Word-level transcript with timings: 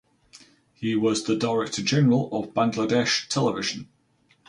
He 0.73 0.95
was 0.95 1.25
the 1.25 1.35
Director 1.35 1.83
General 1.83 2.27
of 2.35 2.55
Bangladesh 2.55 3.27
Television. 3.27 3.87